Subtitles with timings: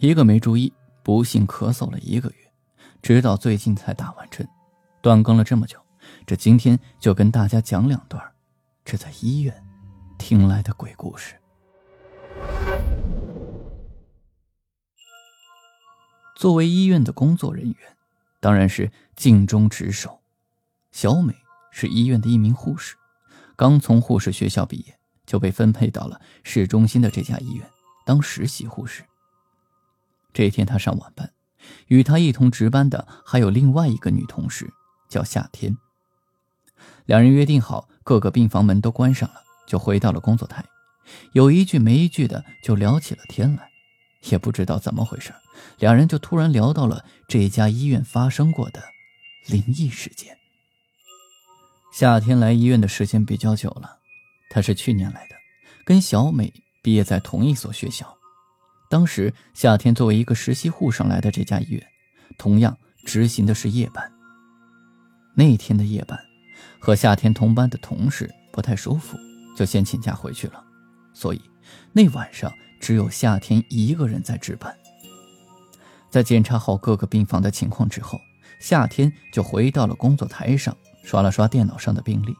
[0.00, 0.72] 一个没注意，
[1.02, 2.36] 不幸咳嗽了一个月，
[3.02, 4.48] 直到最近才打完针，
[5.02, 5.76] 断更了这么久，
[6.24, 8.22] 这今天就跟大家讲两段
[8.84, 9.52] 这在医院
[10.16, 11.34] 听来的鬼故事。
[16.36, 17.76] 作为医院的工作人员，
[18.38, 20.20] 当然是尽忠职守。
[20.92, 21.34] 小美
[21.72, 22.94] 是医院的一名护士，
[23.56, 24.96] 刚从护士学校毕业，
[25.26, 27.68] 就被分配到了市中心的这家医院
[28.06, 29.02] 当实习护士。
[30.38, 31.32] 这天，他上晚班，
[31.88, 34.72] 与他一同值班的还有另外一个女同事，
[35.08, 35.76] 叫夏天。
[37.06, 40.64] 两人约定好，各个病房门都关上了，就回到了工作台，
[41.32, 43.68] 有一句没一句的就聊起了天来。
[44.30, 45.34] 也不知道怎么回事，
[45.80, 48.80] 两人就突然聊到了这家医院发生过的
[49.48, 50.38] 灵异事件。
[51.92, 53.98] 夏天来医院的时间比较久了，
[54.50, 55.34] 他是去年来的，
[55.84, 58.17] 跟小美毕业在同一所学校。
[58.88, 61.86] 当时夏天作为一个实习护士来的这家医院，
[62.38, 64.10] 同样执行的是夜班。
[65.34, 66.18] 那天的夜班，
[66.80, 69.16] 和夏天同班的同事不太舒服，
[69.56, 70.64] 就先请假回去了。
[71.12, 71.42] 所以
[71.92, 74.74] 那晚上只有夏天一个人在值班。
[76.10, 78.18] 在检查好各个病房的情况之后，
[78.58, 82.34] 夏天就回到了工作台上，刷了刷电脑上的病历。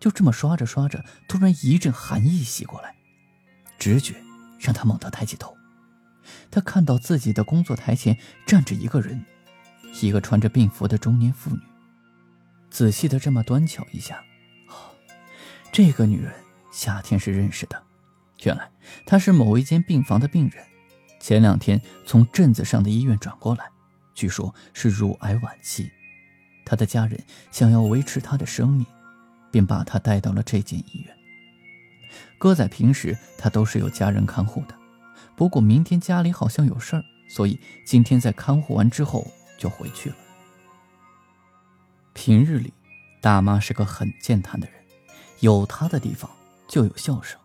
[0.00, 2.94] 就这么刷着刷着，突然一阵寒意袭过来，
[3.78, 4.14] 直觉
[4.58, 5.54] 让他猛地抬起头。
[6.50, 9.24] 他看到自己的工作台前站着一个人，
[10.00, 11.60] 一个穿着病服的中年妇女。
[12.70, 14.22] 仔细的这么端瞧一下，
[14.68, 14.94] 哦，
[15.72, 16.32] 这个女人
[16.70, 17.82] 夏天是认识的。
[18.44, 18.70] 原来
[19.06, 20.64] 她是某一间病房的病人，
[21.18, 23.64] 前两天从镇子上的医院转过来，
[24.14, 25.90] 据说是乳癌晚期。
[26.64, 27.18] 她的家人
[27.50, 28.86] 想要维持她的生命，
[29.50, 31.16] 便把她带到了这间医院。
[32.38, 34.77] 搁在平时，她都是有家人看护的。
[35.38, 39.24] 不过明天家里好像有事儿，所以今天在看护完之后
[39.56, 40.16] 就回去了。
[42.12, 42.74] 平日里，
[43.22, 44.74] 大妈是个很健谈的人，
[45.38, 46.28] 有她的地方
[46.66, 47.38] 就有笑声。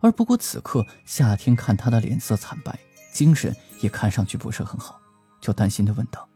[0.00, 2.78] 而不过此刻夏天看她的脸色惨白，
[3.12, 5.00] 精神也看上去不是很好，
[5.40, 6.28] 就担心的问道：“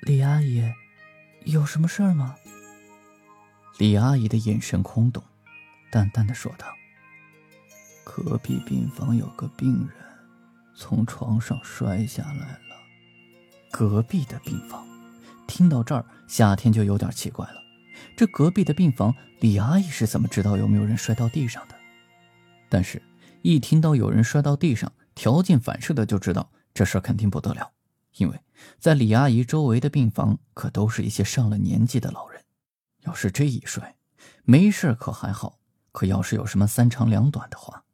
[0.00, 0.64] 李阿姨，
[1.44, 2.36] 有什么事儿吗？”
[3.76, 5.22] 李阿姨的眼神空洞，
[5.90, 6.66] 淡淡的说道。
[8.12, 9.96] 隔壁病房有个病人
[10.74, 12.76] 从床上摔下来了。
[13.70, 14.84] 隔壁的病房，
[15.46, 17.54] 听到这儿，夏天就有点奇怪了。
[18.16, 21.74] 这隔壁的病房，李阿姨是怎么知道有没有人摔到地上的？
[22.68, 23.00] 但是，
[23.42, 27.70] 一听到有人摔到地上，条件反射的就知道这事肯定不得了。
[28.16, 28.40] 因为
[28.80, 32.42] 在李阿姨周围的病房，可都是一些上了年纪的老人。
[33.02, 33.94] 要是这一摔，
[34.42, 35.60] 没事可还好；
[35.92, 37.84] 可要是有什么三长两短的话，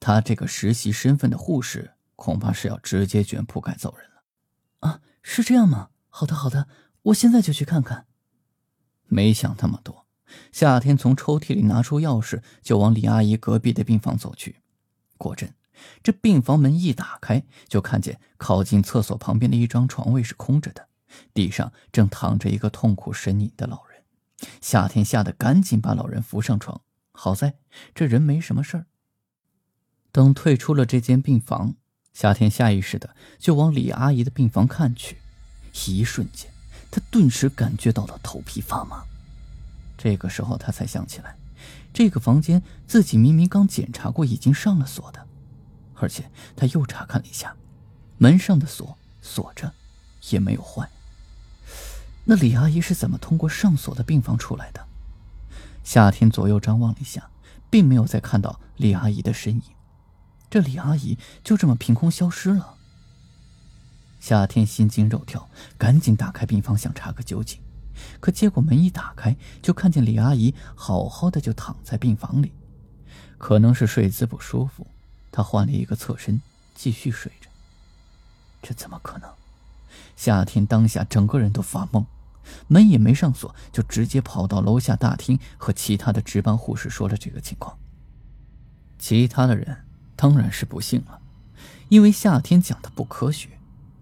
[0.00, 4.88] 他这个实习身份的护士，恐怕是要直接卷铺盖走人了。
[4.88, 5.90] 啊，是这样吗？
[6.08, 6.68] 好的，好的，
[7.02, 8.06] 我现在就去看看。
[9.06, 10.06] 没想那么多，
[10.52, 14.56] 夏天从抽屉里拿出钥匙，就往李阿姨隔壁的病房走去。
[15.16, 15.54] 果真，
[16.02, 20.88] 这病房门一打开，就看见靠近厕所旁边的一张床位是空着的，
[21.32, 24.02] 地上正躺着一个痛苦呻吟的老人。
[24.60, 26.80] 夏天吓得赶紧把老人扶上床，
[27.12, 27.54] 好在
[27.94, 28.86] 这人没什么事儿。
[30.14, 31.74] 等退出了这间病房，
[32.12, 35.18] 夏天下意识的就往李阿姨的病房看去，
[35.88, 36.48] 一瞬间，
[36.88, 39.02] 他顿时感觉到了头皮发麻。
[39.98, 41.34] 这个时候，他才想起来，
[41.92, 45.26] 这个房间自己明明刚检查过，已经上了锁的，
[45.96, 47.56] 而且他又查看了一下，
[48.18, 49.74] 门上的锁锁着，
[50.30, 50.88] 也没有坏。
[52.26, 54.86] 那李阿姨是怎么通过上锁的病房出来的？
[55.82, 57.28] 夏天左右张望了一下，
[57.68, 59.62] 并没有再看到李阿姨的身影。
[60.54, 62.76] 这李阿姨就这么凭空消失了。
[64.20, 67.58] 夏天心惊肉跳，赶紧打开病房想查个究竟，
[68.20, 72.52] 可结果门一打开，就看见李阿姨好好的就躺在病房里，
[73.36, 74.86] 可能是睡姿不舒服，
[75.32, 76.40] 她换了一个侧身
[76.72, 77.50] 继续睡着。
[78.62, 79.28] 这怎么可能？
[80.14, 82.06] 夏天当下整个人都发懵，
[82.68, 87.76] 门也没上锁，就直接跑到楼下大厅和其他的值班护士说了这个情况。
[89.00, 89.83] 其他的人。
[90.16, 91.20] 当然是不幸了，
[91.88, 93.48] 因为夏天讲的不科学。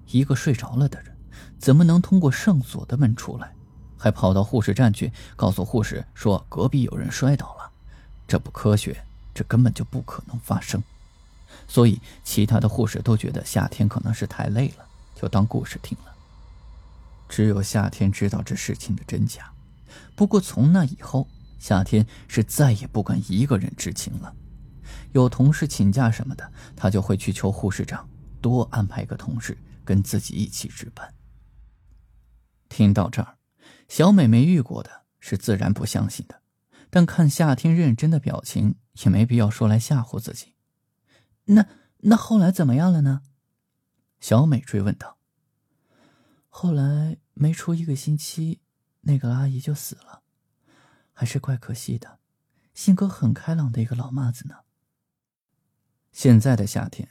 [0.08, 1.16] 一个睡着了的人，
[1.58, 3.54] 怎么能通过上锁的门出来？
[3.96, 7.70] 还跑到护士站去告诉护士说隔壁有人摔倒了，
[8.26, 10.82] 这不科学，这根本就不可能发生。
[11.66, 16.12] 所以其他的护士都觉得夏天可能是太累了，就当故事听了。
[17.28, 19.50] 只有夏天知道这事情的真假。
[20.14, 21.26] 不过从那以后，
[21.58, 24.34] 夏天是再也不敢一个人执勤了。
[25.12, 28.08] 有同事请假什么的，他就会去求护士长
[28.40, 31.14] 多安排个同事跟自己一起值班。
[32.68, 33.38] 听到这儿。
[33.88, 36.40] 小美没遇过的是自然不相信的，
[36.88, 40.54] 但看夏天认真的表情，也没必要说来吓唬自己。
[41.44, 41.66] 那
[41.98, 43.20] 那后来怎么样了呢？
[44.18, 45.18] 小美追问道。
[46.48, 48.62] 后来没出一个星期，
[49.02, 50.22] 那个阿姨就死了，
[51.12, 52.18] 还是怪可惜的，
[52.72, 54.60] 性格很开朗的一个老妈子呢。
[56.12, 57.08] 现在的夏天，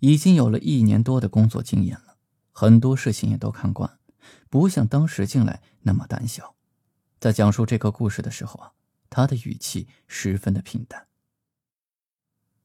[0.00, 2.16] 已经有了一年多的工作经验了，
[2.50, 3.98] 很多事情也都看惯。
[4.50, 6.56] 不像当时进来那么胆小，
[7.18, 8.72] 在讲述这个故事的时候啊，
[9.08, 11.06] 他的语气十分的平淡。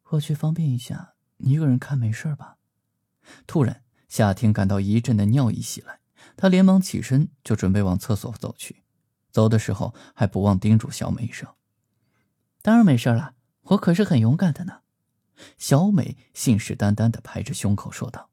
[0.10, 2.58] 我去方便一下，你一个人看没事吧？
[3.46, 6.00] 突然，夏天感到一阵的尿意袭来，
[6.36, 8.84] 他连忙起身就准备往厕所走去，
[9.32, 11.54] 走的时候还不忘叮嘱小美一声
[12.62, 14.82] ：“当然没事了，我可是很勇敢的呢。”
[15.58, 18.30] 小美信誓旦旦的拍着胸口说道。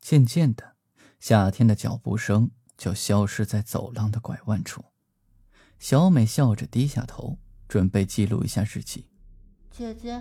[0.00, 0.74] 渐渐的。
[1.20, 4.84] 夏天的脚步声就消失在走廊的拐弯处，
[5.78, 9.08] 小美笑着低下头，准备记录一下日记。
[9.70, 10.20] 姐姐，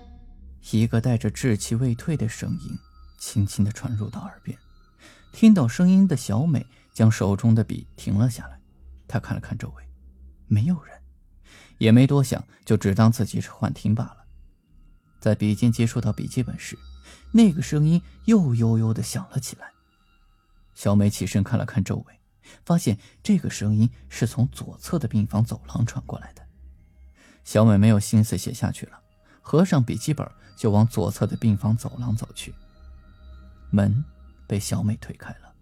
[0.71, 2.79] 一个带着稚气未退的声音
[3.19, 4.57] 轻轻地传入到耳边。
[5.33, 8.61] 听到声音的小美将手中的笔停了下来，
[9.05, 9.83] 她看了看周围，
[10.47, 10.97] 没有人，
[11.79, 14.22] 也没多想，就只当自己是幻听罢了。
[15.23, 16.77] 在笔尖接触到笔记本时，
[17.31, 19.71] 那个声音又悠悠地响了起来。
[20.75, 22.19] 小美起身看了看周围，
[22.65, 26.45] 发现这个声音是从左侧的病房走廊传过来的。
[27.45, 28.99] 小美没有心思写下去了，
[29.41, 32.53] 合上笔记本就往左侧的病房走廊走去。
[33.69, 34.03] 门
[34.45, 35.55] 被小美推开了，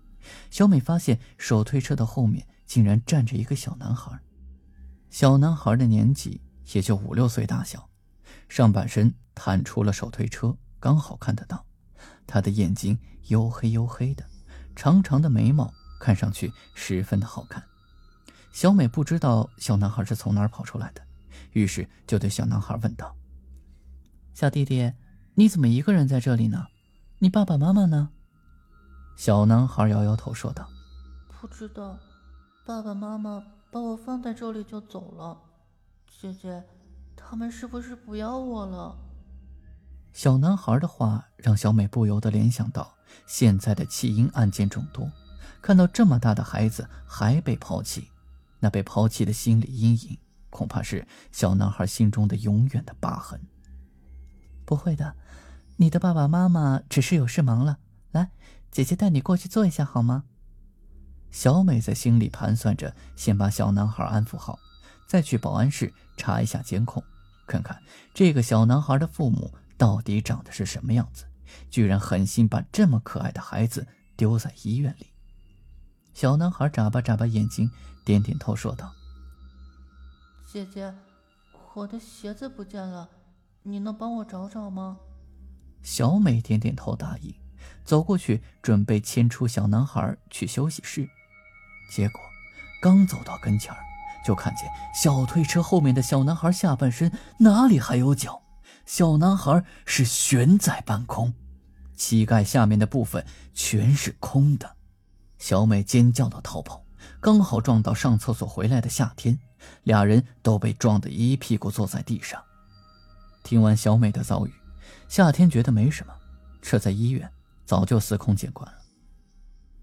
[0.50, 4.20] 小美发现手推车的后面竟然站着一个小男孩。
[5.12, 6.42] 小男孩的年纪
[6.74, 7.91] 也就五六岁大小，
[8.50, 11.66] 上半身探出了手推车，刚好看得到。
[12.26, 12.98] 他的眼睛
[13.28, 14.26] 黝黑黝黑的。
[14.74, 17.62] 长长的眉毛看上去十分的好看，
[18.54, 21.02] 小美不知道小男孩是从哪儿跑出来的，
[21.52, 23.14] 于是就对小男孩问道
[24.34, 24.94] ：“小弟弟，
[25.36, 26.68] 你怎么一个人在这里呢？
[27.20, 28.10] 你爸爸妈妈呢？”
[29.18, 30.68] 小男孩摇摇头说道
[31.28, 32.00] ：“不知道，
[32.66, 35.38] 爸爸妈妈把我放在这里就走了。
[36.08, 36.64] 姐姐，
[37.16, 38.98] 他们是不是不要我了？”
[40.14, 42.96] 小男孩的话让小美不由得联想到。
[43.26, 45.12] 现在的弃婴案件众多，
[45.62, 48.10] 看到这么大的孩子还被抛弃，
[48.60, 50.18] 那被抛弃的心理阴影，
[50.50, 53.42] 恐怕是小男孩心中的永远的疤痕。
[54.66, 55.16] 不会的，
[55.76, 57.80] 你的爸爸妈妈只是有事忙了。
[58.12, 58.32] 来，
[58.72, 60.24] 姐姐带你过去坐一下好吗？
[61.32, 64.58] 小美在心里盘算着，先把小男孩安抚好，
[65.12, 67.04] 再去保安室查一下监控，
[67.46, 71.26] 看看这个小男孩的父母到底长得是什么样子。
[71.70, 73.86] 居然狠心把这么可爱的孩子
[74.16, 75.08] 丢在医院里。
[76.14, 77.70] 小男孩眨巴眨巴眼睛，
[78.06, 78.94] 点点头说道
[80.50, 80.96] ：“姐姐，
[81.74, 83.10] 我的鞋子不见了，
[83.64, 84.98] 你能帮我找找吗？”
[85.84, 87.36] 小美点点头答应，
[87.84, 91.10] 走过去准备牵出小男孩去休息室。
[91.92, 92.22] 结果
[92.82, 93.84] 刚走到跟前儿，
[94.24, 98.42] 就看见小推车后面的小男孩下半身哪里还有脚？
[98.86, 101.34] 小男孩是悬在半空。
[101.96, 104.76] 膝盖下面的部分全是空的，
[105.38, 106.84] 小美尖叫的逃跑，
[107.20, 109.38] 刚好撞到上厕所回来的夏天，
[109.84, 112.42] 俩人都被撞得一屁股坐在地上。
[113.44, 114.54] 听完小美的遭遇，
[115.08, 116.14] 夏天觉得没什么，
[116.62, 117.30] 这在医院
[117.66, 118.78] 早就司空见惯了。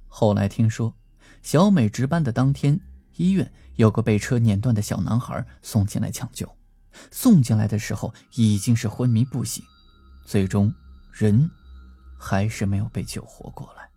[0.08, 0.92] 后来听说，
[1.42, 2.80] 小美值班的当天，
[3.18, 6.56] 医院有个被车碾断的小男孩送进来抢救，
[7.10, 9.62] 送进来的时候已经是昏迷不醒，
[10.24, 10.74] 最终
[11.12, 11.50] 人。
[12.20, 13.88] 还是没有被救活过来。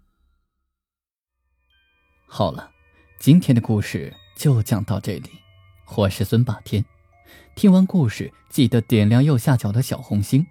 [2.28, 2.70] 好了，
[3.20, 5.28] 今天的故事就讲到这里。
[5.98, 6.86] 我是孙霸天，
[7.56, 10.46] 听完故事记得点亮右下角的小红心，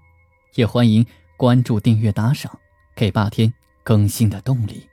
[0.57, 2.59] 也欢迎关注、订阅、打赏，
[2.97, 4.89] 给霸天更新的动力。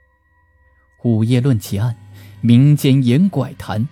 [1.02, 1.96] 午夜论奇案，
[2.40, 3.88] 民间言怪谈，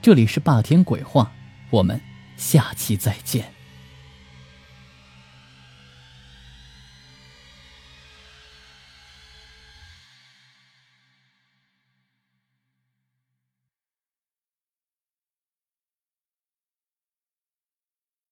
[0.00, 1.32] 这里是霸天鬼话，
[1.68, 2.00] 我们
[2.36, 3.59] 下期再见。